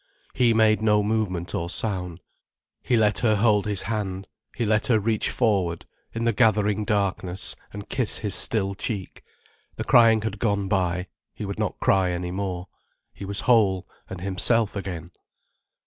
He 0.33 0.51
made 0.55 0.81
no 0.81 1.03
movement 1.03 1.53
or 1.53 1.69
sound. 1.69 2.21
He 2.81 2.97
let 2.97 3.19
her 3.19 3.35
hold 3.35 3.67
his 3.67 3.83
hand, 3.83 4.27
he 4.55 4.65
let 4.65 4.87
her 4.87 4.99
reach 4.99 5.29
forward, 5.29 5.85
in 6.11 6.23
the 6.23 6.33
gathering 6.33 6.85
darkness, 6.85 7.55
and 7.71 7.87
kiss 7.87 8.17
his 8.17 8.33
still 8.33 8.73
cheek. 8.73 9.21
The 9.77 9.83
crying 9.83 10.23
had 10.23 10.39
gone 10.39 10.67
by—he 10.67 11.45
would 11.45 11.59
not 11.59 11.79
cry 11.79 12.09
any 12.09 12.31
more. 12.31 12.67
He 13.13 13.25
was 13.25 13.41
whole 13.41 13.87
and 14.09 14.19
himself 14.19 14.75
again. 14.75 15.11